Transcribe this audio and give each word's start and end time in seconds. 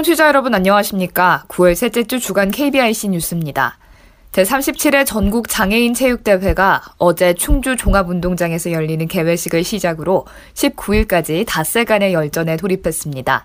청취자 0.00 0.28
여러분 0.28 0.54
안녕하십니까? 0.54 1.44
9월 1.48 1.74
셋째 1.74 2.04
주 2.04 2.18
주간 2.18 2.50
KBIC 2.50 3.10
뉴스입니다. 3.10 3.76
제37회 4.32 5.04
전국 5.04 5.46
장애인 5.46 5.92
체육대회가 5.92 6.80
어제 6.96 7.34
충주 7.34 7.76
종합운동장에서 7.76 8.72
열리는 8.72 9.06
개회식을 9.06 9.62
시작으로 9.62 10.26
19일까지 10.54 11.44
닷새간의 11.46 12.14
열전에 12.14 12.56
돌입했습니다. 12.56 13.44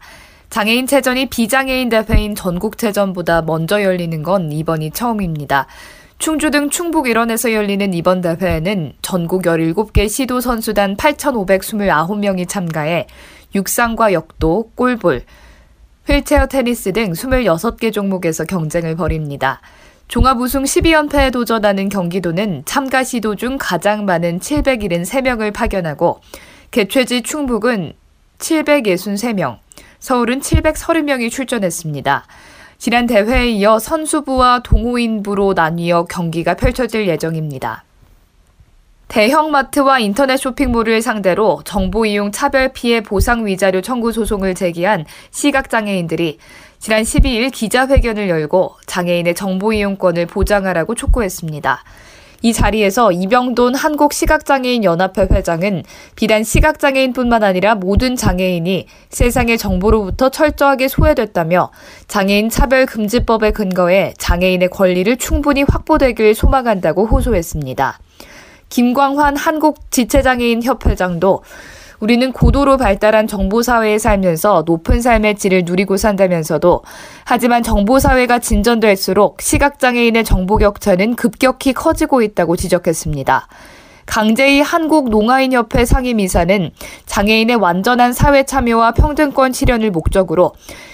장애인 0.50 0.88
체전이 0.88 1.26
비장애인 1.26 1.90
대회인 1.90 2.36
전국 2.36 2.78
체전보다 2.78 3.42
먼저 3.42 3.84
열리는 3.84 4.24
건 4.24 4.54
이번이 4.54 4.92
처음입니다. 4.92 5.68
충주 6.20 6.52
등 6.52 6.70
충북 6.70 7.10
일원에서 7.10 7.52
열리는 7.52 7.94
이번 7.94 8.22
대회에는 8.22 8.94
전국 9.02 9.42
17개 9.42 10.08
시도 10.08 10.40
선수단 10.40 10.96
8,529명이 10.96 12.48
참가해 12.48 13.08
육상과 13.54 14.14
역도, 14.14 14.72
골볼, 14.76 15.24
휠체어 16.08 16.46
테니스 16.46 16.94
등 16.94 17.14
26개 17.14 17.92
종목에서 17.92 18.46
경쟁을 18.46 18.96
벌입니다. 18.96 19.60
종합 20.08 20.40
우승 20.40 20.64
12연패에 20.64 21.34
도전하는 21.34 21.90
경기도는 21.90 22.62
참가 22.66 23.04
시도 23.04 23.36
중 23.36 23.58
가장 23.60 24.06
많은 24.06 24.40
773명을 24.40 25.52
파견하고 25.52 26.20
개최지 26.70 27.24
충북은 27.24 27.94
763명, 28.38 29.58
서울은 30.00 30.42
730명이 30.42 31.32
출전했습니다. 31.32 32.28
지난 32.78 33.08
대회에 33.08 33.50
이어 33.50 33.80
선수부와 33.80 34.62
동호인부로 34.64 35.54
나뉘어 35.54 36.06
경기가 36.06 36.54
펼쳐질 36.54 37.08
예정입니다. 37.08 37.84
대형마트와 39.08 40.00
인터넷 40.00 40.38
쇼핑몰을 40.38 41.02
상대로 41.02 41.62
정보 41.64 42.06
이용 42.06 42.32
차별 42.32 42.74
피해 42.74 43.02
보상 43.02 43.46
위자료 43.46 43.82
청구 43.82 44.12
소송을 44.12 44.56
제기한 44.56 45.06
시각장애인들이 45.32 46.40
지난 46.80 47.04
12일 47.04 47.52
기자회견을 47.52 48.30
열고 48.30 48.76
장애인의 48.86 49.36
정보 49.36 49.74
이용권을 49.74 50.26
보장하라고 50.26 50.96
촉구했습니다. 50.96 51.84
이 52.42 52.54
자리에서 52.54 53.12
이병돈 53.12 53.74
한국시각장애인 53.74 54.84
연합회 54.84 55.28
회장은 55.32 55.84
비단 56.16 56.44
시각장애인뿐만 56.44 57.42
아니라 57.42 57.74
모든 57.74 58.16
장애인이 58.16 58.88
세상의 59.10 59.58
정보로부터 59.58 60.30
철저하게 60.30 60.88
소외됐다며 60.88 61.72
장애인 62.08 62.50
차별금지법에 62.50 63.52
근거해 63.52 64.14
장애인의 64.18 64.70
권리를 64.70 65.18
충분히 65.18 65.64
확보되길 65.64 66.36
소망한다고 66.36 67.08
호소했습니다. 67.08 68.00
김광환 68.76 69.38
한국 69.38 69.90
지체장애인 69.90 70.62
협회장도 70.62 71.44
우리는 72.02 72.34
고도로 72.34 72.76
발달한 72.76 73.26
정보사회에 73.26 74.00
살면서 74.00 74.66
높은 74.66 75.02
삶의 75.02 75.36
질을 75.36 75.64
누리고 75.64 75.96
산다면서도 75.96 76.82
하지만 77.24 77.64
정보사회가 77.64 78.40
진전될수록 78.40 79.40
시각장애인의 79.40 80.26
정보 80.26 80.58
격차는 80.58 81.16
급격히 81.16 81.72
커지고 81.72 82.22
있다고 82.22 82.58
지적했습니다. 82.58 83.48
강재희 84.06 84.62
한국농아인협회 84.62 85.86
상임이사는 85.86 86.72
장애인의 87.06 87.56
완전한 87.58 88.14
사회 88.14 88.44
참여와 88.44 88.92
평등권 88.94 89.52
실현을 89.52 89.92
목적으로 89.92 90.54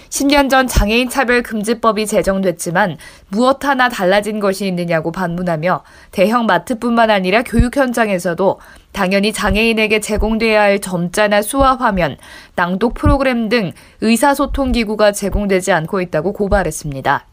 10년 0.09 0.49
전 0.49 0.67
장애인 0.67 1.09
차별 1.09 1.41
금지법이 1.41 2.05
제정됐지만 2.05 2.97
무엇 3.29 3.63
하나 3.63 3.87
달라진 3.87 4.39
것이 4.41 4.67
있느냐고 4.67 5.11
반문하며 5.11 5.83
대형 6.11 6.45
마트뿐만 6.45 7.09
아니라 7.09 7.43
교육 7.43 7.77
현장에서도 7.77 8.59
당연히 8.91 9.31
장애인에게 9.31 10.01
제공돼야 10.01 10.61
할 10.61 10.79
점자나 10.79 11.41
수화 11.41 11.75
화면, 11.75 12.17
낭독 12.55 12.93
프로그램 12.95 13.47
등 13.47 13.71
의사소통 14.01 14.73
기구가 14.73 15.13
제공되지 15.13 15.71
않고 15.71 16.01
있다고 16.01 16.33
고발했습니다. 16.33 17.30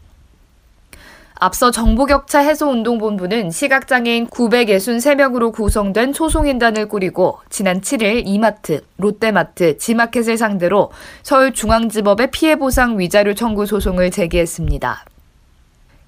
앞서 1.40 1.70
정보격차 1.70 2.40
해소운동본부는 2.40 3.50
시각장애인 3.50 4.26
963명으로 4.26 5.52
구성된 5.52 6.12
소송인단을 6.12 6.88
꾸리고 6.88 7.38
지난 7.48 7.80
7일 7.80 8.22
이마트, 8.26 8.82
롯데마트, 8.96 9.78
지마켓을 9.78 10.36
상대로 10.36 10.90
서울중앙지법에 11.22 12.32
피해보상 12.32 12.98
위자료 12.98 13.34
청구 13.34 13.66
소송을 13.66 14.10
제기했습니다. 14.10 15.04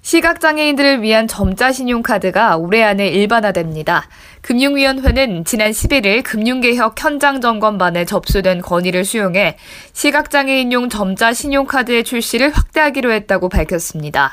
시각장애인들을 0.01 1.03
위한 1.03 1.27
점자 1.27 1.71
신용카드가 1.71 2.57
올해 2.57 2.81
안에 2.81 3.07
일반화됩니다. 3.07 4.07
금융위원회는 4.41 5.45
지난 5.45 5.71
11일 5.71 6.23
금융개혁 6.23 7.01
현장 7.01 7.39
점검반에 7.39 8.05
접수된 8.05 8.61
건의를 8.61 9.05
수용해 9.05 9.57
시각장애인용 9.93 10.89
점자 10.89 11.33
신용카드의 11.33 12.03
출시를 12.03 12.49
확대하기로 12.49 13.11
했다고 13.11 13.49
밝혔습니다. 13.49 14.31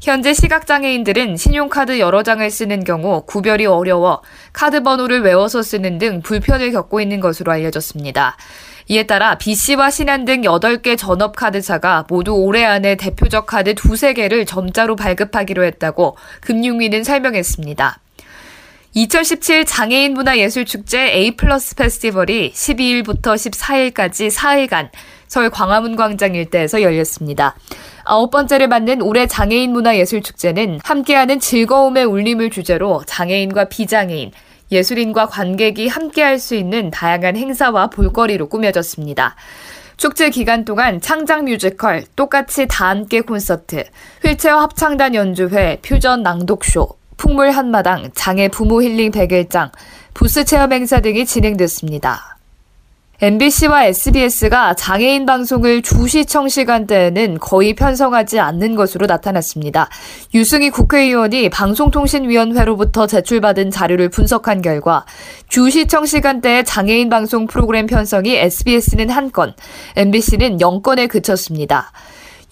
현재 0.00 0.34
시각장애인들은 0.34 1.36
신용카드 1.36 1.98
여러 1.98 2.22
장을 2.22 2.48
쓰는 2.50 2.84
경우 2.84 3.22
구별이 3.26 3.66
어려워 3.66 4.22
카드 4.52 4.82
번호를 4.82 5.22
외워서 5.22 5.62
쓰는 5.62 5.98
등 5.98 6.20
불편을 6.20 6.72
겪고 6.72 7.00
있는 7.00 7.20
것으로 7.20 7.52
알려졌습니다. 7.52 8.36
이에 8.88 9.04
따라 9.04 9.38
B씨와 9.38 9.90
신한 9.90 10.26
등 10.26 10.42
8개 10.42 10.98
전업카드사가 10.98 12.04
모두 12.08 12.32
올해 12.34 12.64
안에 12.64 12.96
대표적 12.96 13.46
카드 13.46 13.74
두세 13.74 14.12
개를 14.12 14.44
점자로 14.44 14.96
발급하기로 14.96 15.64
했다고 15.64 16.16
금융위는 16.42 17.02
설명했습니다. 17.02 17.98
2017 18.96 19.64
장애인 19.64 20.14
문화예술축제 20.14 21.14
A 21.14 21.34
플러스 21.34 21.74
페스티벌이 21.74 22.52
12일부터 22.52 23.34
14일까지 23.34 24.30
4일간 24.30 24.90
서울 25.26 25.50
광화문 25.50 25.96
광장 25.96 26.34
일대에서 26.34 26.80
열렸습니다. 26.80 27.56
아홉 28.04 28.30
번째를 28.30 28.68
맞는 28.68 29.02
올해 29.02 29.26
장애인 29.26 29.72
문화예술축제는 29.72 30.80
함께하는 30.84 31.40
즐거움의 31.40 32.04
울림을 32.04 32.50
주제로 32.50 33.02
장애인과 33.06 33.64
비장애인, 33.64 34.32
예술인과 34.70 35.26
관객이 35.26 35.88
함께할 35.88 36.38
수 36.38 36.54
있는 36.54 36.90
다양한 36.90 37.36
행사와 37.36 37.88
볼거리로 37.88 38.48
꾸며졌습니다. 38.48 39.36
축제 39.96 40.28
기간 40.30 40.64
동안 40.64 41.00
창작 41.00 41.44
뮤지컬, 41.44 42.04
똑같이 42.16 42.66
다 42.68 42.88
함께 42.88 43.20
콘서트, 43.20 43.84
휠체어 44.24 44.58
합창단 44.58 45.14
연주회, 45.14 45.78
퓨전 45.82 46.22
낭독쇼, 46.22 46.98
풍물 47.16 47.52
한마당, 47.52 48.10
장애 48.14 48.48
부모 48.48 48.82
힐링 48.82 49.12
백일장, 49.12 49.70
부스 50.12 50.44
체험 50.44 50.72
행사 50.72 51.00
등이 51.00 51.24
진행됐습니다. 51.26 52.33
MBC와 53.24 53.86
SBS가 53.86 54.74
장애인 54.74 55.24
방송을 55.24 55.80
주시청 55.80 56.50
시간대에는 56.50 57.38
거의 57.38 57.74
편성하지 57.74 58.38
않는 58.38 58.74
것으로 58.74 59.06
나타났습니다. 59.06 59.88
유승희 60.34 60.68
국회의원이 60.68 61.48
방송통신위원회로부터 61.48 63.06
제출받은 63.06 63.70
자료를 63.70 64.10
분석한 64.10 64.60
결과 64.60 65.06
주시청 65.48 66.04
시간대에 66.04 66.64
장애인 66.64 67.08
방송 67.08 67.46
프로그램 67.46 67.86
편성이 67.86 68.36
SBS는 68.36 69.08
한 69.08 69.32
건, 69.32 69.54
MBC는 69.96 70.58
0건에 70.58 71.08
그쳤습니다. 71.08 71.92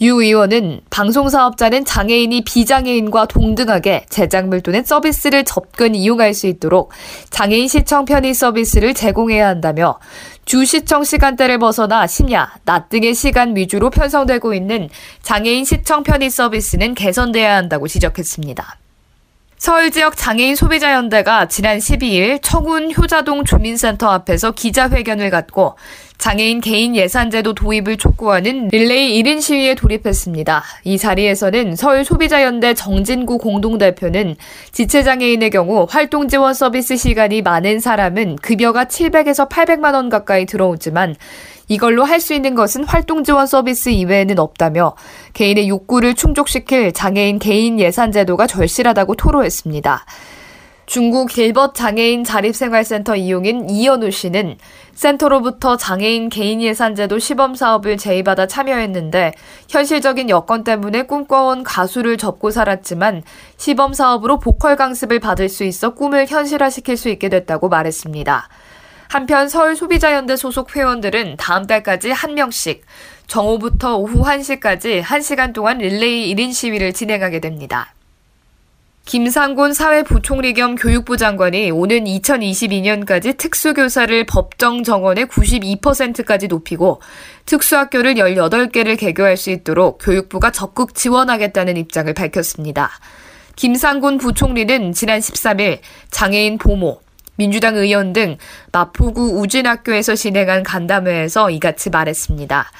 유 0.02 0.20
의원은 0.20 0.80
방송사업자는 0.90 1.84
장애인이 1.84 2.42
비장애인과 2.42 3.26
동등하게 3.26 4.06
제작물 4.08 4.60
또는 4.60 4.82
서비스를 4.84 5.44
접근 5.44 5.94
이용할 5.94 6.34
수 6.34 6.48
있도록 6.48 6.90
장애인 7.30 7.68
시청 7.68 8.04
편의 8.04 8.34
서비스를 8.34 8.94
제공해야 8.94 9.46
한다며 9.46 10.00
주 10.44 10.64
시청 10.64 11.04
시간대를 11.04 11.58
벗어나 11.60 12.08
심야, 12.08 12.52
낮 12.64 12.88
등의 12.88 13.14
시간 13.14 13.54
위주로 13.54 13.90
편성되고 13.90 14.54
있는 14.54 14.88
장애인 15.22 15.64
시청 15.64 16.02
편의 16.02 16.30
서비스는 16.30 16.94
개선돼야 16.94 17.54
한다고 17.54 17.86
지적했습니다. 17.86 18.81
서울 19.62 19.92
지역 19.92 20.16
장애인 20.16 20.56
소비자 20.56 20.92
연대가 20.92 21.46
지난 21.46 21.78
12일 21.78 22.40
청운 22.42 22.92
효자동 22.92 23.44
주민센터 23.44 24.08
앞에서 24.08 24.50
기자회견을 24.50 25.30
갖고 25.30 25.76
장애인 26.18 26.60
개인 26.60 26.96
예산제도 26.96 27.54
도입을 27.54 27.96
촉구하는 27.96 28.70
릴레이 28.72 29.22
1인 29.22 29.40
시위에 29.40 29.76
돌입했습니다. 29.76 30.64
이 30.82 30.98
자리에서는 30.98 31.76
서울 31.76 32.04
소비자 32.04 32.42
연대 32.42 32.74
정진구 32.74 33.38
공동대표는 33.38 34.34
지체장애인의 34.72 35.50
경우 35.50 35.86
활동 35.88 36.26
지원 36.26 36.54
서비스 36.54 36.96
시간이 36.96 37.42
많은 37.42 37.78
사람은 37.78 38.38
급여가 38.42 38.86
700에서 38.86 39.48
800만 39.48 39.94
원 39.94 40.08
가까이 40.08 40.44
들어오지만 40.44 41.14
이걸로 41.72 42.04
할 42.04 42.20
수 42.20 42.34
있는 42.34 42.54
것은 42.54 42.84
활동 42.84 43.24
지원 43.24 43.46
서비스 43.46 43.88
이외에는 43.88 44.38
없다며 44.38 44.94
개인의 45.32 45.70
욕구를 45.70 46.14
충족시킬 46.14 46.92
장애인 46.92 47.38
개인 47.38 47.80
예산 47.80 48.12
제도가 48.12 48.46
절실하다고 48.46 49.14
토로했습니다. 49.14 50.04
중국 50.84 51.30
길벗 51.30 51.74
장애인 51.74 52.24
자립생활센터 52.24 53.16
이용인 53.16 53.70
이현우 53.70 54.10
씨는 54.10 54.58
센터로부터 54.92 55.78
장애인 55.78 56.28
개인 56.28 56.60
예산제도 56.60 57.18
시범 57.18 57.54
사업을 57.54 57.96
제의받아 57.96 58.46
참여했는데 58.46 59.32
현실적인 59.70 60.28
여건 60.28 60.64
때문에 60.64 61.04
꿈꿔온 61.04 61.64
가수를 61.64 62.18
접고 62.18 62.50
살았지만 62.50 63.22
시범 63.56 63.94
사업으로 63.94 64.38
보컬 64.38 64.76
강습을 64.76 65.20
받을 65.20 65.48
수 65.48 65.64
있어 65.64 65.94
꿈을 65.94 66.26
현실화시킬 66.26 66.98
수 66.98 67.08
있게 67.08 67.30
됐다고 67.30 67.70
말했습니다. 67.70 68.48
한편 69.12 69.46
서울 69.46 69.76
소비자연대 69.76 70.36
소속 70.36 70.74
회원들은 70.74 71.36
다음 71.36 71.66
달까지 71.66 72.12
한 72.12 72.34
명씩 72.34 72.82
정오부터 73.26 73.98
오후 73.98 74.24
1시까지 74.24 75.02
1시간 75.02 75.52
동안 75.52 75.76
릴레이 75.76 76.34
1인 76.34 76.54
시위를 76.54 76.94
진행하게 76.94 77.40
됩니다. 77.40 77.92
김상곤 79.04 79.74
사회부총리 79.74 80.54
겸 80.54 80.76
교육부 80.76 81.18
장관이 81.18 81.70
오는 81.72 82.04
2022년까지 82.04 83.36
특수교사를 83.36 84.24
법정 84.24 84.82
정원의 84.82 85.26
92%까지 85.26 86.48
높이고 86.48 87.02
특수학교를 87.44 88.14
18개를 88.14 88.98
개교할 88.98 89.36
수 89.36 89.50
있도록 89.50 89.98
교육부가 90.00 90.50
적극 90.52 90.94
지원하겠다는 90.94 91.76
입장을 91.76 92.10
밝혔습니다. 92.14 92.90
김상곤 93.56 94.16
부총리는 94.16 94.94
지난 94.94 95.20
13일 95.20 95.80
장애인 96.10 96.56
보모, 96.56 97.02
민주당 97.36 97.76
의원 97.76 98.12
등 98.12 98.36
마포구 98.72 99.40
우진학교에서 99.40 100.14
진행한 100.14 100.62
간담회에서 100.62 101.50
이같이 101.50 101.90
말했습니다. 101.90 102.70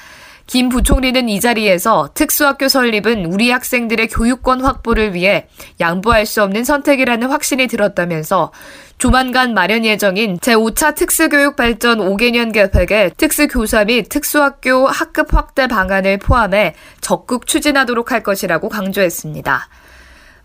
김 0.45 0.69
부총리는 0.69 1.29
이 1.29 1.39
자리에서 1.39 2.09
특수학교 2.13 2.67
설립은 2.67 3.25
우리 3.25 3.49
학생들의 3.49 4.09
교육권 4.09 4.61
확보를 4.61 5.13
위해 5.13 5.47
양보할 5.79 6.25
수 6.25 6.43
없는 6.43 6.65
선택이라는 6.65 7.29
확신이 7.29 7.67
들었다면서 7.67 8.51
조만간 8.97 9.53
마련 9.53 9.85
예정인 9.85 10.37
제5차 10.37 10.95
특수교육 10.95 11.55
발전 11.55 11.99
5개년 11.99 12.53
계획에 12.53 13.11
특수교사 13.17 13.85
및 13.85 14.09
특수학교 14.09 14.85
학급 14.87 15.33
확대 15.33 15.67
방안을 15.67 16.19
포함해 16.19 16.75
적극 17.01 17.47
추진하도록 17.47 18.11
할 18.11 18.21
것이라고 18.21 18.69
강조했습니다. 18.69 19.67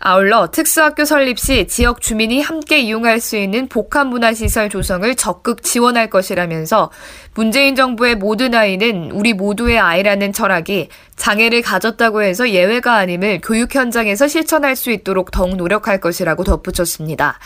아울러 0.01 0.49
특수학교 0.53 1.05
설립 1.05 1.41
시 1.41 1.67
지역 1.67 2.01
주민이 2.01 2.41
함께 2.41 2.79
이용할 2.79 3.19
수 3.19 3.37
있는 3.37 3.69
복합문화시설 3.69 4.69
조성을 4.69 5.13
적극 5.17 5.65
지원할 5.65 6.09
것이라면서 6.09 6.91
문재인 7.35 7.75
정부의 7.75 8.15
모든 8.15 8.55
아이는 8.55 9.11
우리 9.11 9.33
모두의 9.33 9.81
아이라는 9.81 10.33
철학이 10.33 10.89
장애를 11.17 11.63
가졌다고 11.63 12.23
해서 12.23 12.51
예외가 12.51 12.95
아님을 12.95 13.41
교육 13.43 13.75
현장에서 13.75 14.29
실천할 14.29 14.77
수 14.77 14.93
있도록 14.93 15.33
더욱 15.33 15.57
노력할 15.57 16.01
것이라고 16.01 16.45
덧붙였습니다. 16.45 17.41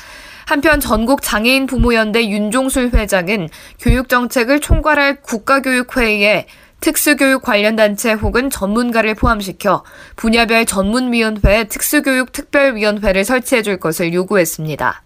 한편 0.45 0.81
전국 0.81 1.23
장애인 1.23 1.67
부모연대 1.67 2.29
윤종술 2.29 2.91
회장은 2.93 3.49
교육정책을 3.81 4.61
총괄할 4.61 5.23
국가교육회의에 5.23 6.47
특수교육 6.83 7.43
관련 7.43 7.77
단체 7.77 8.13
혹은 8.13 8.51
전문가를 8.51 9.15
포함시켜 9.15 9.85
분야별 10.17 10.67
전문위원회 10.67 11.65
특수교육 11.69 12.33
특별위원회를 12.33 13.25
설치해 13.25 13.63
줄 13.63 13.79
것을 13.79 14.13
요구했습니다. 14.13 15.03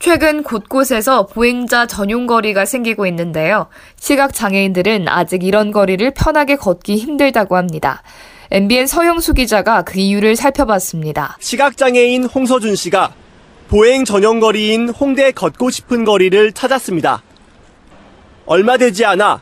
최근 0.00 0.42
곳곳에서 0.42 1.26
보행자 1.26 1.86
전용 1.86 2.26
거리가 2.26 2.64
생기고 2.64 3.06
있는데요. 3.06 3.68
시각 3.98 4.34
장애인들은 4.34 5.08
아직 5.08 5.44
이런 5.44 5.70
거리를 5.70 6.10
편하게 6.10 6.56
걷기 6.56 6.96
힘들다고 6.96 7.56
합니다. 7.56 8.02
MBN 8.50 8.88
서영수 8.88 9.34
기자가 9.34 9.82
그 9.82 10.00
이유를 10.00 10.34
살펴봤습니다. 10.34 11.36
시각장애인 11.38 12.24
홍서준 12.24 12.74
씨가 12.74 13.12
보행 13.68 14.04
전용 14.04 14.40
거리인 14.40 14.88
홍대 14.88 15.30
걷고 15.30 15.70
싶은 15.70 16.04
거리를 16.04 16.50
찾았습니다. 16.52 17.22
얼마 18.46 18.76
되지 18.76 19.04
않아 19.04 19.40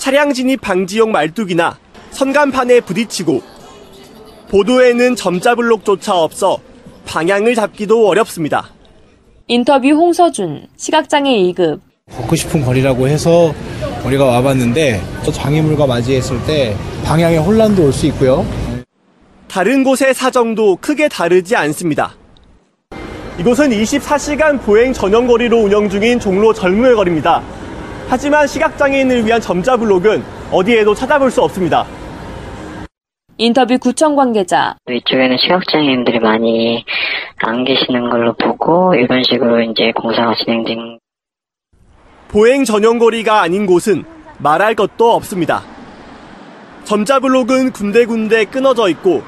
차량 0.00 0.32
진입 0.32 0.62
방지용 0.62 1.12
말뚝이나 1.12 1.76
선간판에 2.12 2.80
부딪히고 2.80 3.42
보도에는 4.48 5.14
점자 5.14 5.54
블록조차 5.54 6.16
없어 6.16 6.56
방향을 7.04 7.54
잡기도 7.54 8.08
어렵습니다. 8.08 8.70
인터뷰 9.46 9.88
홍서준, 9.90 10.68
시각장애 10.78 11.30
1급. 11.30 11.80
걷고 12.16 12.34
싶은 12.34 12.64
거리라고 12.64 13.08
해서 13.08 13.52
우리가 14.06 14.24
와봤는데 14.24 15.02
또 15.22 15.30
장애물과 15.30 15.86
맞이했을 15.86 16.42
때 16.46 16.74
방향에 17.04 17.36
혼란도 17.36 17.84
올 17.84 17.92
수 17.92 18.06
있고요. 18.06 18.46
다른 19.48 19.84
곳의 19.84 20.14
사정도 20.14 20.76
크게 20.76 21.08
다르지 21.10 21.56
않습니다. 21.56 22.14
이곳은 23.38 23.68
24시간 23.68 24.62
보행 24.62 24.94
전용 24.94 25.26
거리로 25.26 25.58
운영 25.58 25.90
중인 25.90 26.20
종로 26.20 26.54
젊음의 26.54 26.94
거리입니다. 26.94 27.42
하지만 28.10 28.44
시각장애인을 28.44 29.24
위한 29.24 29.40
점자 29.40 29.76
블록은 29.76 30.24
어디에도 30.50 30.92
찾아볼 30.94 31.30
수 31.30 31.42
없습니다. 31.42 31.86
인터뷰 33.38 33.78
구청 33.78 34.16
관계자. 34.16 34.74
이쪽에는 34.90 35.36
시각장애인들이 35.38 36.18
많이 36.18 36.84
안 37.38 37.64
계시는 37.64 38.10
걸로 38.10 38.34
보고 38.34 38.96
이런 38.96 39.22
식으로 39.22 39.62
이제 39.62 39.92
공사가 39.94 40.34
진행된. 40.34 40.98
보행 42.26 42.64
전용 42.64 42.98
거리가 42.98 43.42
아닌 43.42 43.64
곳은 43.64 44.02
말할 44.38 44.74
것도 44.74 45.12
없습니다. 45.12 45.62
점자 46.82 47.20
블록은 47.20 47.70
군데군데 47.70 48.46
끊어져 48.46 48.88
있고 48.88 49.22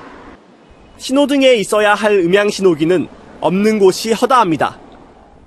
신호등에 0.97 1.55
있어야 1.55 1.95
할 1.95 2.19
음향 2.19 2.49
신호기는 2.49 3.07
없는 3.41 3.79
곳이 3.79 4.13
허다합니다. 4.13 4.82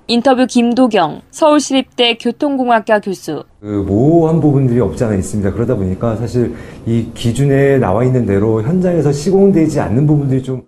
인터뷰 0.08 0.46
김도경 0.46 1.22
서울시립대 1.30 2.16
교통공학과 2.18 3.00
교수. 3.00 3.44
그 3.60 3.66
모호한 3.66 4.40
부분들이 4.40 4.80
없지 4.80 5.04
않아 5.04 5.14
있습니다. 5.16 5.52
그러다 5.52 5.74
보니까 5.74 6.16
사실 6.16 6.54
이 6.86 7.08
기준에 7.14 7.78
나와 7.78 8.04
있는 8.04 8.24
대로 8.24 8.62
현장에서 8.62 9.12
시공되지 9.12 9.80
않는 9.80 10.06
부분들이 10.06 10.42
좀 10.42 10.62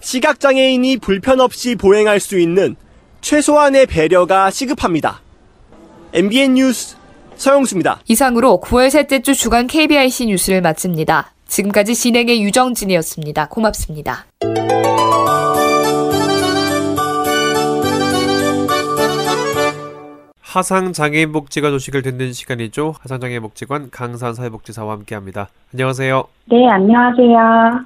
시각장애인이 0.00 0.98
불편 0.98 1.40
없이 1.40 1.76
보행할 1.76 2.20
수 2.20 2.38
있는 2.38 2.76
최소한의 3.20 3.86
배려가 3.86 4.50
시급합니다. 4.50 5.20
MBN 6.12 6.54
뉴스 6.54 6.96
서영수입니다. 7.36 8.00
이상으로 8.08 8.60
9월 8.62 8.90
셋째 8.90 9.20
주 9.20 9.34
주간 9.34 9.66
KBIC 9.66 10.26
뉴스를 10.26 10.60
마칩니다. 10.60 11.32
지금까지 11.46 11.94
진행의 11.94 12.42
유정진이었습니다. 12.42 13.48
고맙습니다. 13.48 14.26
하상장애인 20.56 21.32
복지관 21.32 21.70
소식을 21.72 22.00
듣는 22.00 22.32
시간이죠. 22.32 22.94
하상장애인 23.00 23.42
복지관 23.42 23.90
강산 23.90 24.32
사회복지사와 24.32 24.94
함께합니다. 24.94 25.48
안녕하세요. 25.74 26.24
네, 26.46 26.66
안녕하세요. 26.70 27.84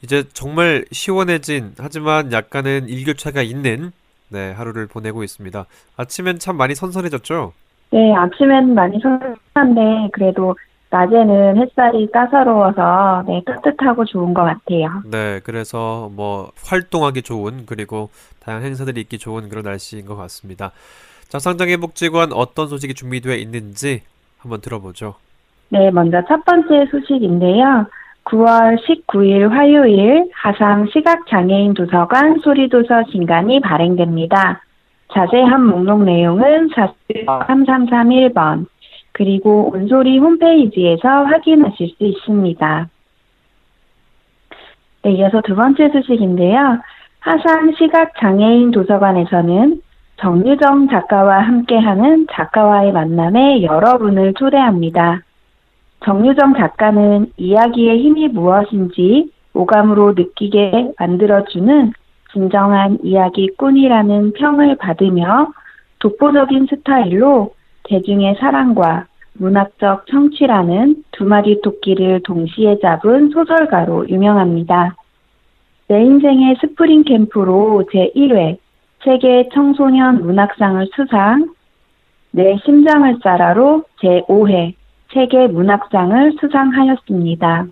이제 0.00 0.22
정말 0.32 0.84
시원해진 0.92 1.72
하지만 1.76 2.30
약간은 2.30 2.88
일교차가 2.88 3.42
있는 3.42 3.90
네, 4.28 4.52
하루를 4.52 4.86
보내고 4.86 5.24
있습니다. 5.24 5.66
아침엔 5.96 6.38
참 6.38 6.56
많이 6.56 6.76
선선해졌죠? 6.76 7.52
네, 7.90 8.14
아침엔 8.14 8.74
많이 8.74 8.96
선선한데 9.00 10.10
그래도 10.12 10.54
낮에는 10.90 11.60
햇살이 11.60 12.08
따사로워서 12.12 13.24
네, 13.26 13.42
따뜻하고 13.44 14.04
좋은 14.04 14.32
것 14.32 14.44
같아요. 14.44 15.02
네, 15.10 15.40
그래서 15.42 16.08
뭐 16.12 16.52
활동하기 16.64 17.22
좋은 17.22 17.66
그리고 17.66 18.10
다양한 18.38 18.66
행사들이 18.66 19.00
있기 19.00 19.18
좋은 19.18 19.48
그런 19.48 19.64
날씨인 19.64 20.06
것 20.06 20.14
같습니다. 20.14 20.70
자 21.28 21.38
상장애 21.38 21.76
복지관 21.76 22.32
어떤 22.32 22.68
소식이 22.68 22.94
준비되어 22.94 23.34
있는지 23.34 24.02
한번 24.38 24.60
들어보죠. 24.60 25.14
네, 25.70 25.90
먼저 25.90 26.22
첫 26.28 26.44
번째 26.44 26.86
소식인데요. 26.90 27.86
9월 28.24 28.78
19일 28.84 29.48
화요일 29.50 30.30
하상 30.34 30.88
시각장애인 30.92 31.74
도서관 31.74 32.38
소리도서 32.38 33.04
진간이 33.10 33.60
발행됩니다. 33.60 34.62
자세한 35.12 35.66
목록 35.66 36.04
내용은 36.04 36.70
4331번 36.70 38.66
그리고 39.12 39.70
온소리 39.72 40.18
홈페이지에서 40.18 41.08
확인하실 41.08 41.88
수 41.96 42.04
있습니다. 42.04 42.88
네, 45.02 45.12
이어서 45.12 45.40
두 45.42 45.54
번째 45.54 45.90
소식인데요. 45.90 46.80
하상 47.20 47.74
시각장애인 47.78 48.70
도서관에서는 48.70 49.80
정유정 50.16 50.88
작가와 50.88 51.40
함께하는 51.40 52.26
작가와의 52.32 52.92
만남에 52.92 53.62
여러분을 53.62 54.34
초대합니다. 54.34 55.22
정유정 56.04 56.54
작가는 56.54 57.32
이야기의 57.36 58.02
힘이 58.02 58.28
무엇인지 58.28 59.32
오감으로 59.54 60.12
느끼게 60.12 60.92
만들어주는 60.98 61.92
진정한 62.32 62.98
이야기꾼이라는 63.02 64.32
평을 64.32 64.76
받으며 64.76 65.52
독보적인 66.00 66.66
스타일로 66.68 67.54
대중의 67.84 68.36
사랑과 68.40 69.06
문학적 69.34 70.06
청취라는 70.06 71.04
두 71.12 71.24
마리 71.24 71.60
토끼를 71.60 72.22
동시에 72.24 72.78
잡은 72.80 73.30
소설가로 73.30 74.08
유명합니다. 74.08 74.94
내 75.88 76.02
인생의 76.02 76.56
스프링 76.60 77.04
캠프로 77.04 77.84
제1회 77.92 78.58
세계 79.04 79.48
청소년 79.52 80.22
문학상을 80.22 80.86
수상, 80.96 81.52
내 82.30 82.56
심장을 82.64 83.18
쏴라로 83.18 83.84
제5회 84.00 84.72
세계 85.12 85.46
문학상을 85.46 86.32
수상하였습니다. 86.40 87.66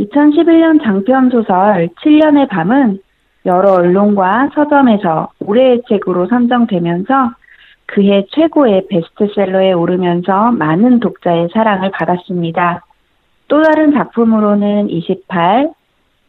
2011년 0.00 0.82
장편 0.82 1.30
소설 1.30 1.88
7년의 2.02 2.48
밤은 2.48 2.98
여러 3.46 3.74
언론과 3.74 4.50
서점에서 4.54 5.30
올해의 5.40 5.82
책으로 5.88 6.26
선정되면서 6.26 7.30
그해 7.86 8.26
최고의 8.32 8.88
베스트셀러에 8.88 9.72
오르면서 9.72 10.50
많은 10.50 10.98
독자의 10.98 11.48
사랑을 11.52 11.92
받았습니다. 11.92 12.84
또 13.46 13.62
다른 13.62 13.92
작품으로는 13.92 14.90
28, 14.90 15.70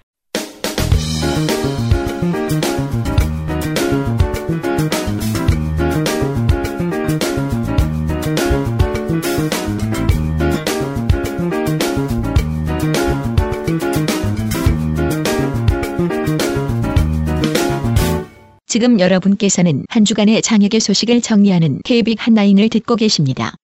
지금 18.68 19.00
여러분께서는 19.00 19.84
한 19.88 20.04
주간의 20.04 20.42
장혁의 20.42 20.80
소식을 20.80 21.22
정리하는 21.22 21.80
KBIC 21.84 22.18
한라인을 22.20 22.68
듣고 22.68 22.96
계십니다. 22.96 23.54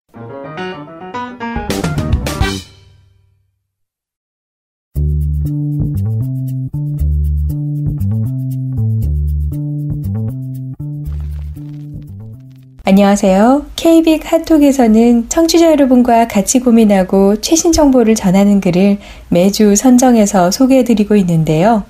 안녕하세요. 12.87 13.67
KBIC 13.77 14.23
핫톡에서는 14.27 15.29
청취자 15.29 15.71
여러분과 15.73 16.29
같이 16.29 16.61
고민하고 16.61 17.43
최신 17.43 17.73
정보를 17.73 18.15
전하는 18.15 18.63
글을 18.63 18.97
매주 19.29 19.77
선정해서 19.77 20.51
소개해드리고 20.51 21.15
있는데요. 21.17 21.85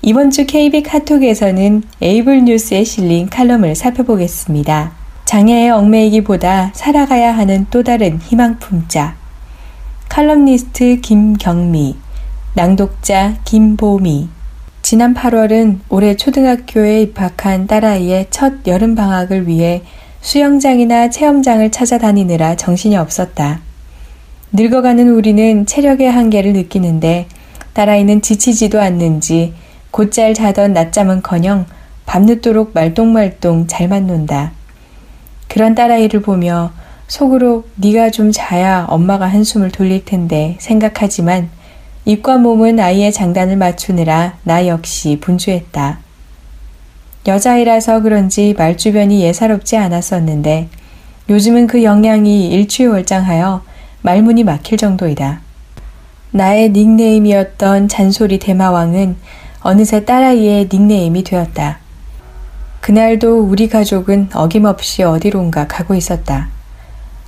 이번 0.00 0.30
주 0.30 0.46
KBIC 0.46 0.88
핫톡에서는 0.88 1.82
에이블 2.00 2.44
뉴스에 2.44 2.84
실린 2.84 3.28
칼럼을 3.28 3.74
살펴보겠습니다. 3.74 4.92
장애에 5.24 5.70
얽매이기보다 5.70 6.70
살아가야 6.72 7.36
하는 7.36 7.66
또 7.70 7.82
다른 7.82 8.20
희망 8.20 8.60
품자. 8.60 9.16
칼럼니스트 10.08 11.00
김경미, 11.00 11.96
낭독자 12.54 13.38
김보미. 13.44 14.28
지난 14.82 15.14
8월은 15.14 15.80
올해 15.88 16.16
초등학교에 16.16 17.02
입학한 17.02 17.66
딸아이의 17.66 18.28
첫 18.30 18.66
여름 18.68 18.94
방학을 18.94 19.48
위해 19.48 19.82
수영장이나 20.20 21.10
체험장을 21.10 21.68
찾아다니느라 21.72 22.54
정신이 22.54 22.96
없었다. 22.96 23.60
늙어가는 24.52 25.08
우리는 25.08 25.66
체력의 25.66 26.10
한계를 26.10 26.52
느끼는데 26.52 27.26
딸아이는 27.74 28.22
지치지도 28.22 28.80
않는지 28.80 29.52
곧잘 29.90 30.34
자던 30.34 30.72
낮잠은커녕 30.72 31.66
밤늦도록 32.06 32.70
말똥말똥 32.74 33.66
잘만 33.66 34.06
논다. 34.06 34.52
그런 35.48 35.74
딸아이를 35.74 36.22
보며 36.22 36.72
속으로 37.06 37.64
네가 37.76 38.10
좀 38.10 38.30
자야 38.32 38.86
엄마가 38.88 39.26
한숨을 39.26 39.70
돌릴 39.70 40.04
텐데 40.04 40.56
생각하지만 40.60 41.50
입과 42.04 42.38
몸은 42.38 42.80
아이의 42.80 43.12
장단을 43.12 43.56
맞추느라 43.56 44.38
나 44.42 44.66
역시 44.66 45.18
분주했다. 45.20 45.98
여자이라서 47.26 48.00
그런지 48.00 48.54
말주변이 48.56 49.22
예사롭지 49.22 49.76
않았었는데 49.76 50.68
요즘은 51.28 51.66
그 51.66 51.82
영향이 51.82 52.48
일취월장하여 52.48 53.62
말문이 54.00 54.44
막힐 54.44 54.78
정도이다. 54.78 55.40
나의 56.30 56.70
닉네임이었던 56.70 57.88
잔소리 57.88 58.38
대마왕은 58.38 59.16
어느새 59.60 60.04
딸아이의 60.04 60.68
닉네임이 60.72 61.24
되었다. 61.24 61.78
그날도 62.80 63.40
우리 63.40 63.68
가족은 63.68 64.30
어김없이 64.32 65.02
어디론가 65.02 65.66
가고 65.66 65.94
있었다. 65.94 66.48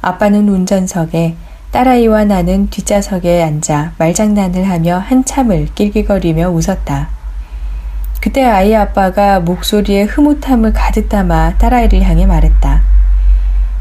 아빠는 0.01 0.49
운전석에 0.49 1.35
딸아이와 1.73 2.25
나는 2.25 2.71
뒷좌석에 2.71 3.43
앉아 3.43 3.93
말장난을 3.99 4.69
하며 4.69 4.99
한참을 4.99 5.69
낄낄거리며 5.75 6.51
웃었다. 6.51 7.11
그때 8.21 8.45
아이 8.45 8.75
아빠가 8.75 9.41
목소리에 9.41 10.05
흐뭇함을 10.05 10.73
가득 10.73 11.09
담아 11.09 11.59
딸아이를 11.59 12.03
향해 12.03 12.27
말했다. 12.27 12.83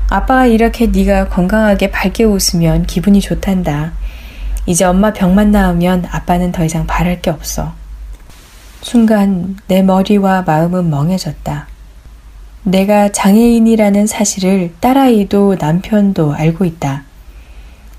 아빠가 0.10 0.46
이렇게 0.46 0.88
네가 0.88 1.30
건강하게 1.30 1.92
밝게 1.92 2.24
웃으면 2.24 2.86
기분이 2.86 3.22
좋단다. 3.22 3.92
이제 4.66 4.86
엄마 4.86 5.14
병만 5.14 5.52
나으면 5.52 6.06
아빠는 6.10 6.52
더 6.52 6.64
이상 6.66 6.88
바랄 6.88 7.22
게 7.22 7.30
없어. 7.30 7.79
순간 8.82 9.58
내 9.68 9.82
머리와 9.82 10.44
마음은 10.44 10.90
멍해졌다. 10.90 11.68
내가 12.64 13.12
장애인이라는 13.12 14.08
사실을 14.08 14.74
딸아이도 14.80 15.58
남편도 15.60 16.34
알고 16.34 16.66
있다. 16.66 17.04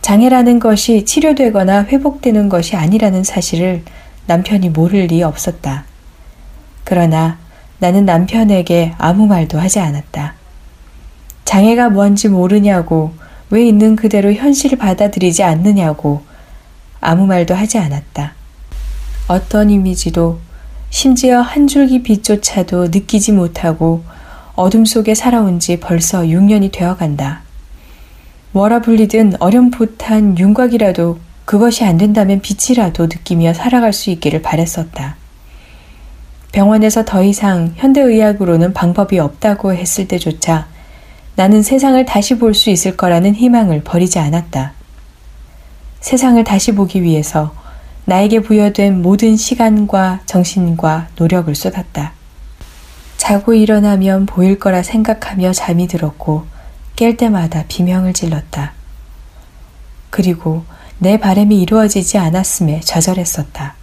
장애라는 0.00 0.58
것이 0.58 1.04
치료되거나 1.04 1.84
회복되는 1.84 2.48
것이 2.48 2.76
아니라는 2.76 3.24
사실을 3.24 3.82
남편이 4.26 4.70
모를 4.70 5.06
리 5.06 5.22
없었다. 5.22 5.84
그러나 6.84 7.38
나는 7.78 8.04
남편에게 8.04 8.94
아무 8.98 9.26
말도 9.26 9.58
하지 9.58 9.80
않았다. 9.80 10.34
장애가 11.44 11.90
뭔지 11.90 12.28
모르냐고, 12.28 13.12
왜 13.50 13.66
있는 13.66 13.96
그대로 13.96 14.32
현실을 14.32 14.78
받아들이지 14.78 15.42
않느냐고, 15.42 16.22
아무 17.00 17.26
말도 17.26 17.54
하지 17.54 17.78
않았다. 17.78 18.34
어떤 19.28 19.70
이미지도 19.70 20.38
심지어 20.90 21.40
한 21.40 21.66
줄기 21.66 22.02
빛조차도 22.02 22.88
느끼지 22.88 23.32
못하고 23.32 24.02
어둠 24.54 24.84
속에 24.84 25.14
살아온 25.14 25.60
지 25.60 25.78
벌써 25.78 26.22
6년이 26.22 26.72
되어 26.72 26.96
간다. 26.96 27.42
뭐라 28.52 28.80
불리든 28.80 29.34
어렴풋한 29.38 30.38
윤곽이라도 30.38 31.18
그것이 31.44 31.84
안 31.84 31.96
된다면 31.96 32.40
빛이라도 32.42 33.04
느끼며 33.04 33.54
살아갈 33.54 33.92
수 33.92 34.10
있기를 34.10 34.42
바랬었다. 34.42 35.16
병원에서 36.52 37.04
더 37.04 37.22
이상 37.22 37.72
현대의학으로는 37.76 38.72
방법이 38.72 39.20
없다고 39.20 39.72
했을 39.72 40.08
때조차 40.08 40.66
나는 41.36 41.62
세상을 41.62 42.04
다시 42.04 42.36
볼 42.38 42.52
수 42.54 42.70
있을 42.70 42.96
거라는 42.96 43.36
희망을 43.36 43.82
버리지 43.84 44.18
않았다. 44.18 44.72
세상을 46.00 46.42
다시 46.42 46.74
보기 46.74 47.02
위해서 47.02 47.54
나에게 48.10 48.40
부여된 48.40 49.02
모든 49.02 49.36
시간과 49.36 50.22
정신과 50.26 51.10
노력을 51.14 51.54
쏟았다. 51.54 52.10
자고 53.16 53.54
일어나면 53.54 54.26
보일 54.26 54.58
거라 54.58 54.82
생각하며 54.82 55.52
잠이 55.52 55.86
들었고 55.86 56.44
깰 56.96 57.16
때마다 57.16 57.66
비명을 57.68 58.12
질렀다. 58.12 58.72
그리고 60.10 60.64
내 60.98 61.20
바람이 61.20 61.60
이루어지지 61.60 62.18
않았음에 62.18 62.80
좌절했었다. 62.80 63.74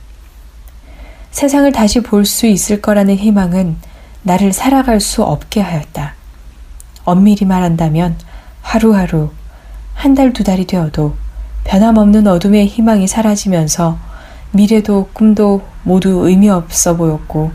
세상을 1.32 1.72
다시 1.72 2.02
볼 2.02 2.26
수 2.26 2.48
있을 2.48 2.82
거라는 2.82 3.16
희망은 3.16 3.78
나를 4.24 4.52
살아갈 4.52 5.00
수 5.00 5.24
없게 5.24 5.62
하였다. 5.62 6.16
엄밀히 7.06 7.46
말한다면 7.46 8.18
하루하루, 8.62 9.32
한 9.94 10.16
달, 10.16 10.34
두 10.34 10.44
달이 10.44 10.68
되어도 10.68 11.16
변함없는 11.64 12.28
어둠의 12.28 12.68
희망이 12.68 13.08
사라지면서 13.08 14.06
미래도 14.52 15.10
꿈도 15.14 15.62
모두 15.84 16.28
의미 16.28 16.50
없어 16.50 16.96
보였고 16.96 17.52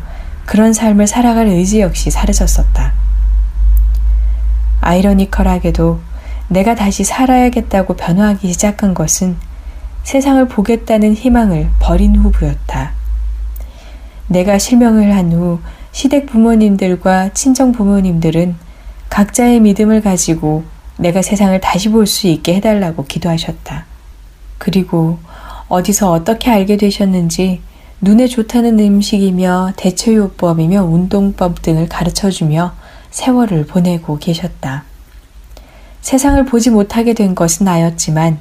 그런 0.46 0.72
삶을 0.72 1.06
살아갈 1.06 1.46
의지 1.46 1.80
역시 1.80 2.10
사라졌었다. 2.10 2.92
아이러니컬하게도 4.80 6.00
내가 6.48 6.74
다시 6.74 7.04
살아야겠다고 7.04 7.94
변화하기 7.94 8.52
시작한 8.52 8.94
것은 8.94 9.36
세상을 10.02 10.46
보겠다는 10.48 11.14
희망을 11.14 11.70
버린 11.78 12.16
후부였다. 12.16 12.92
내가 14.26 14.58
실명을 14.58 15.14
한 15.14 15.32
후 15.32 15.60
시댁 15.92 16.26
부모님들과 16.26 17.32
친정 17.34 17.72
부모님들은 17.72 18.56
각자의 19.08 19.60
믿음을 19.60 20.00
가지고 20.00 20.64
내가 20.96 21.22
세상을 21.22 21.58
다시 21.60 21.90
볼 21.90 22.06
수 22.06 22.26
있게 22.26 22.56
해달라고 22.56 23.04
기도하셨다. 23.04 23.84
그리고 24.58 25.18
어디서 25.72 26.12
어떻게 26.12 26.50
알게 26.50 26.76
되셨는지 26.76 27.62
눈에 28.02 28.26
좋다는 28.26 28.78
음식이며 28.78 29.72
대처요법이며 29.78 30.82
운동법 30.82 31.62
등을 31.62 31.88
가르쳐 31.88 32.30
주며 32.30 32.74
세월을 33.10 33.64
보내고 33.64 34.18
계셨다. 34.18 34.84
세상을 36.02 36.44
보지 36.44 36.68
못하게 36.68 37.14
된 37.14 37.34
것은 37.34 37.64
나였지만 37.64 38.38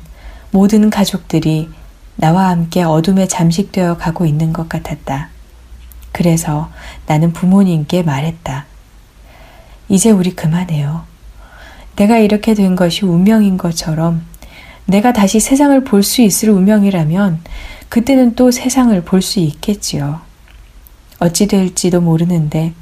모든 0.51 0.89
가족들이 0.89 1.69
나와 2.17 2.49
함께 2.49 2.83
어둠에 2.83 3.29
잠식되어 3.29 3.95
가고 3.95 4.25
있는 4.25 4.51
것 4.51 4.67
같았다. 4.67 5.29
그래서 6.11 6.69
나는 7.07 7.31
부모님께 7.31 8.03
말했다. 8.03 8.65
이제 9.87 10.11
우리 10.11 10.35
그만해요. 10.35 11.03
내가 11.95 12.17
이렇게 12.17 12.53
된 12.55 12.75
것이 12.75 13.05
운명인 13.05 13.57
것처럼 13.57 14.29
내가 14.85 15.13
다시 15.13 15.39
세상을 15.39 15.83
볼 15.83 16.03
수 16.03 16.21
있을 16.21 16.49
운명이라면 16.49 17.39
그때는 17.89 18.35
또 18.35 18.51
세상을 18.51 18.99
볼 19.03 19.21
수 19.21 19.39
있겠지요. 19.39 20.21
어찌 21.19 21.47
될지도 21.47 22.01
모르는데 22.01 22.73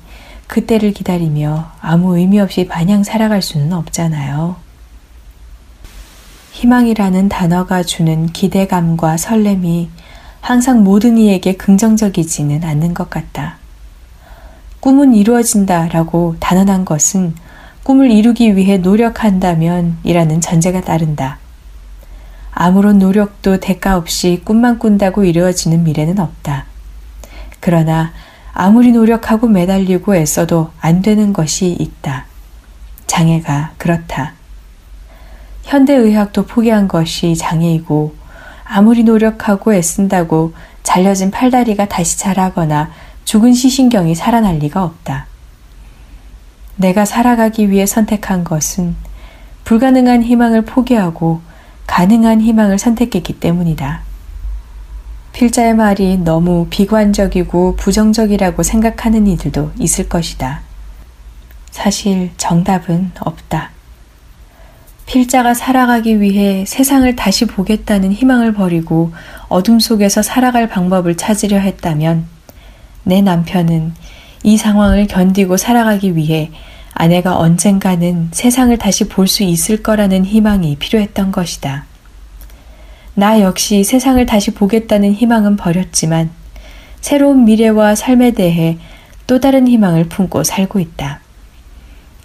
그때를 0.48 0.94
기다리며 0.94 1.72
아무 1.82 2.18
의미 2.18 2.40
없이 2.40 2.66
마냥 2.66 3.04
살아갈 3.04 3.42
수는 3.42 3.74
없잖아요. 3.74 4.56
희망이라는 6.54 7.30
단어가 7.30 7.84
주는 7.84 8.28
기대감과 8.28 9.18
설렘이 9.18 9.90
항상 10.42 10.84
모든 10.84 11.18
이에게 11.18 11.54
긍정적이지는 11.56 12.64
않는 12.64 12.94
것 12.94 13.10
같다. 13.10 13.58
꿈은 14.80 15.14
이루어진다 15.14 15.90
라고 15.90 16.36
단언한 16.40 16.86
것은 16.86 17.36
꿈을 17.84 18.12
이루기 18.12 18.56
위해 18.56 18.78
노력한다면 18.78 19.98
이라는 20.04 20.40
전제가 20.42 20.82
따른다. 20.82 21.39
아무런 22.62 23.00
노력도 23.00 23.62
대가 23.62 23.96
없이 23.96 24.42
꿈만 24.44 24.80
꾼다고 24.80 25.24
이루어지는 25.24 25.86
미래는 25.86 26.20
없다. 26.20 26.66
그러나 27.62 28.12
아무리 28.52 28.92
노력하고 28.92 29.48
매달리고 29.48 30.18
애써도 30.18 30.70
안 30.82 31.02
되는 31.02 31.32
것이 31.32 31.72
있다. 31.72 32.26
장애가 33.08 33.76
그렇다. 33.78 34.34
현대의학도 35.64 36.48
포기한 36.48 36.90
것이 36.90 37.38
장애이고 37.38 38.14
아무리 38.66 39.06
노력하고 39.06 39.74
애쓴다고 39.74 40.52
잘려진 40.84 41.32
팔다리가 41.32 41.88
다시 41.88 42.20
자라거나 42.20 42.92
죽은 43.24 43.54
시신경이 43.54 44.16
살아날 44.16 44.58
리가 44.58 44.84
없다. 44.84 45.28
내가 46.76 47.06
살아가기 47.06 47.70
위해 47.70 47.86
선택한 47.86 48.44
것은 48.44 48.98
불가능한 49.64 50.24
희망을 50.24 50.64
포기하고 50.66 51.48
가능한 51.90 52.40
희망을 52.42 52.78
선택했기 52.78 53.40
때문이다. 53.40 54.02
필자의 55.34 55.74
말이 55.74 56.18
너무 56.18 56.68
비관적이고 56.70 57.78
부정적이라고 57.78 58.62
생각하는 58.62 59.26
이들도 59.26 59.72
있을 59.80 60.08
것이다. 60.08 60.62
사실 61.72 62.30
정답은 62.38 63.12
없다. 63.20 63.72
필자가 65.08 65.56
살아가기 65.56 66.22
위해 66.22 66.64
세상을 66.68 67.16
다시 67.16 67.46
보겠다는 67.46 68.14
희망을 68.14 68.54
버리고 68.54 69.12
어둠 69.48 69.80
속에서 69.80 70.22
살아갈 70.22 70.70
방법을 70.70 71.18
찾으려 71.18 71.58
했다면 71.58 72.28
내 73.04 73.24
남편은 73.24 73.96
이 74.44 74.58
상황을 74.58 75.08
견디고 75.08 75.58
살아가기 75.58 76.16
위해 76.16 76.52
아내가 77.00 77.38
언젠가는 77.38 78.28
세상을 78.34 78.78
다시 78.78 79.08
볼 79.08 79.26
수 79.26 79.44
있을 79.44 79.82
거라는 79.82 80.26
희망이 80.26 80.76
필요했던 80.76 81.32
것이다. 81.32 81.86
나 83.16 83.40
역시 83.40 83.86
세상을 83.86 84.24
다시 84.26 84.52
보겠다는 84.52 85.14
희망은 85.14 85.56
버렸지만 85.56 86.30
새로운 87.00 87.46
미래와 87.46 87.96
삶에 87.96 88.32
대해 88.32 88.78
또 89.28 89.40
다른 89.40 89.66
희망을 89.66 90.10
품고 90.10 90.44
살고 90.44 90.80
있다. 90.80 91.22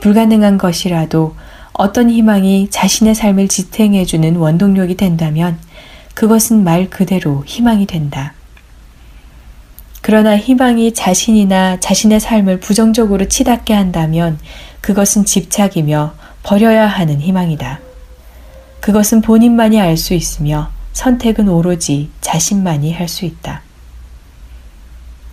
불가능한 0.01 0.59
것이라도 0.59 1.37
어떤 1.73 2.11
희망이 2.11 2.69
자신의 2.71 3.15
삶을 3.15 3.47
지탱해주는 3.47 4.35
원동력이 4.35 4.97
된다면 4.97 5.57
그것은 6.15 6.65
말 6.65 6.91
그대로 6.91 7.45
희망이 7.47 7.87
된다. 7.87 8.34
그러나 10.07 10.37
희망이 10.37 10.93
자신이나 10.93 11.81
자신의 11.81 12.21
삶을 12.21 12.61
부정적으로 12.61 13.27
치닫게 13.27 13.73
한다면 13.73 14.39
그것은 14.83 15.25
집착이며 15.25 16.13
버려야 16.43 16.87
하는 16.87 17.23
희망이다. 17.23 17.81
그것은 18.81 19.23
본인만이 19.23 19.81
알 19.81 19.97
수 19.97 20.13
있으며 20.13 20.69
선택은 20.93 21.49
오로지 21.49 22.11
자신만이 22.21 22.93
할 22.93 23.09
수 23.09 23.25
있다. 23.25 23.63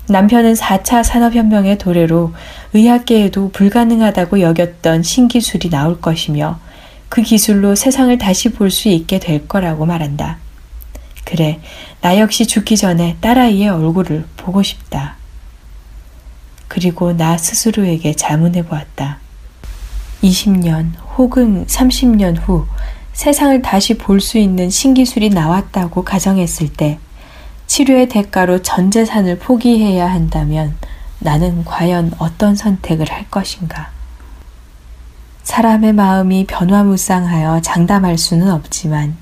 남편은 0.08 0.54
4차 0.54 1.04
산업혁명의 1.04 1.78
도래로 1.78 2.34
의학계에도 2.74 3.52
불가능하다고 3.52 4.40
여겼던 4.40 5.04
신기술이 5.04 5.70
나올 5.70 6.00
것이며 6.00 6.60
그 7.10 7.22
기술로 7.24 7.76
세상을 7.76 8.18
다시 8.18 8.48
볼 8.48 8.72
수 8.72 8.88
있게 8.88 9.20
될 9.20 9.50
거라고 9.50 9.86
말한다. 9.86 10.38
그래, 11.24 11.60
나 12.02 12.18
역시 12.18 12.46
죽기 12.46 12.78
전에 12.78 13.18
딸아이의 13.22 13.70
얼굴을 13.70 14.26
보고 14.38 14.64
싶다. 14.64 15.16
그리고 16.68 17.14
나 17.16 17.38
스스로에게 17.38 18.14
자문해 18.14 18.66
보았다. 18.66 19.20
20년 20.24 20.92
혹은 21.18 21.66
30년 21.66 22.38
후 22.42 22.66
세상을 23.14 23.62
다시 23.62 23.98
볼 23.98 24.22
수 24.22 24.38
있는 24.38 24.70
신기술이 24.70 25.30
나왔다고 25.30 26.04
가정했을 26.04 26.72
때 26.74 27.00
치료의 27.68 28.08
대가로 28.10 28.62
전 28.62 28.92
재산을 28.92 29.38
포기해야 29.40 30.10
한다면 30.12 30.76
나는 31.20 31.64
과연 31.66 32.14
어떤 32.18 32.56
선택을 32.56 33.12
할 33.12 33.30
것인가? 33.30 33.90
사람의 35.44 35.94
마음이 35.94 36.46
변화무쌍하여 36.48 37.62
장담할 37.62 38.18
수는 38.18 38.50
없지만 38.52 39.18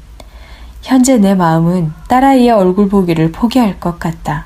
현재 0.82 1.18
내 1.18 1.36
마음은 1.36 1.94
딸아이의 2.08 2.52
얼굴 2.52 2.90
보기를 2.90 3.32
포기할 3.32 3.80
것 3.80 4.00
같다. 4.00 4.46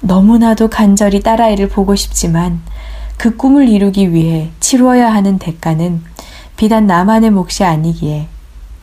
너무나도 0.00 0.68
간절히 0.68 1.20
딸아이를 1.20 1.68
보고 1.68 1.94
싶지만 1.94 2.60
그 3.16 3.36
꿈을 3.36 3.68
이루기 3.68 4.12
위해 4.12 4.50
치루어야 4.60 5.12
하는 5.12 5.38
대가는 5.38 6.02
비단 6.56 6.86
나만의 6.86 7.30
몫이 7.30 7.64
아니기에 7.64 8.28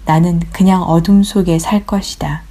나는 0.05 0.41
그냥 0.51 0.81
어둠 0.81 1.23
속에 1.23 1.59
살 1.59 1.85
것이다. 1.85 2.43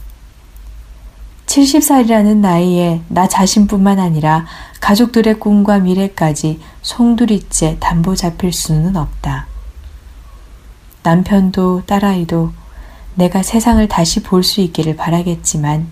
70살이라는 1.46 2.36
나이에 2.36 3.02
나 3.08 3.26
자신뿐만 3.26 3.98
아니라 3.98 4.46
가족들의 4.80 5.40
꿈과 5.40 5.80
미래까지 5.80 6.60
송두리째 6.82 7.78
담보 7.80 8.14
잡힐 8.14 8.52
수는 8.52 8.96
없다. 8.96 9.46
남편도 11.02 11.82
딸아이도 11.86 12.52
내가 13.20 13.42
세상을 13.42 13.86
다시 13.86 14.22
볼 14.22 14.42
수 14.42 14.62
있기를 14.62 14.96
바라겠지만 14.96 15.88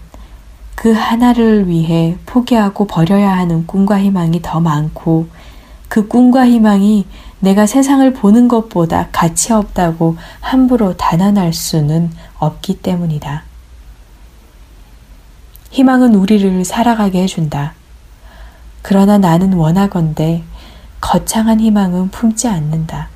그 0.74 0.92
하나를 0.92 1.68
위해 1.68 2.16
포기하고 2.24 2.86
버려야 2.86 3.36
하는 3.36 3.66
꿈과 3.66 4.00
희망이 4.00 4.40
더 4.40 4.60
많고 4.60 5.28
그 5.88 6.08
꿈과 6.08 6.46
희망이 6.46 7.06
내가 7.40 7.66
세상을 7.66 8.10
보는 8.14 8.48
것보다 8.48 9.10
가치 9.12 9.52
없다고 9.52 10.16
함부로 10.40 10.96
단언할 10.96 11.52
수는 11.52 12.10
없기 12.38 12.78
때문이다. 12.78 13.42
희망은 15.70 16.14
우리를 16.14 16.64
살아가게 16.64 17.22
해준다. 17.24 17.74
그러나 18.80 19.18
나는 19.18 19.52
원하건대 19.52 20.44
거창한 21.02 21.60
희망은 21.60 22.08
품지 22.08 22.48
않는다. 22.48 23.10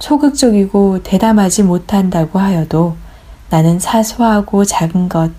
소극적이고 0.00 1.02
대담하지 1.02 1.62
못한다고 1.62 2.38
하여도 2.38 2.96
나는 3.50 3.78
사소하고 3.78 4.64
작은 4.64 5.08
것, 5.08 5.30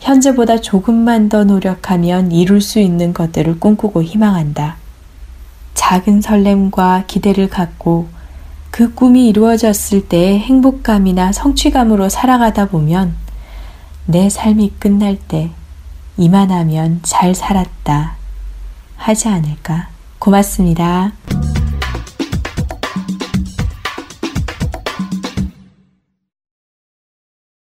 현재보다 0.00 0.60
조금만 0.60 1.28
더 1.28 1.44
노력하면 1.44 2.32
이룰 2.32 2.60
수 2.60 2.78
있는 2.78 3.12
것들을 3.12 3.60
꿈꾸고 3.60 4.02
희망한다. 4.02 4.76
작은 5.74 6.20
설렘과 6.20 7.04
기대를 7.06 7.48
갖고 7.48 8.08
그 8.70 8.94
꿈이 8.94 9.28
이루어졌을 9.28 10.08
때의 10.08 10.38
행복감이나 10.40 11.32
성취감으로 11.32 12.08
살아가다 12.08 12.66
보면 12.66 13.14
내 14.04 14.28
삶이 14.28 14.74
끝날 14.78 15.16
때 15.16 15.50
이만하면 16.16 17.00
잘 17.02 17.34
살았다 17.34 18.16
하지 18.96 19.28
않을까. 19.28 19.88
고맙습니다. 20.18 21.12